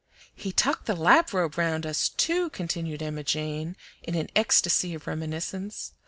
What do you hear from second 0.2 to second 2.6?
"He tucked the lap robe round us, too,"